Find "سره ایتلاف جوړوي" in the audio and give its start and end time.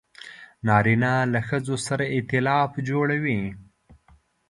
1.87-3.41